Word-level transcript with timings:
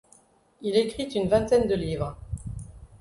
Il 0.63 0.77
écrit 0.77 1.03
une 1.11 1.27
vingtaine 1.29 1.67
de 1.67 1.75
livres. 1.75 2.17